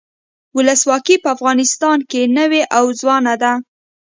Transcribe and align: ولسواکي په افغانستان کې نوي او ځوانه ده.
ولسواکي 0.57 1.15
په 1.23 1.27
افغانستان 1.35 1.97
کې 2.11 2.21
نوي 2.37 2.61
او 2.77 2.85
ځوانه 2.99 3.33
ده. 3.41 3.53